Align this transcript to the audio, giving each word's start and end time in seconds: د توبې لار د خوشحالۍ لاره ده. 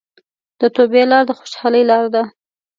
د 0.59 0.61
توبې 0.75 1.03
لار 1.11 1.23
د 1.27 1.31
خوشحالۍ 1.39 1.83
لاره 1.89 2.09
ده. 2.15 2.23